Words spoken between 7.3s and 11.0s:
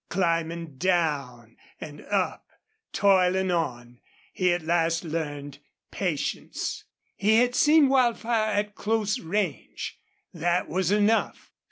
had seen Wildfire at close range. That was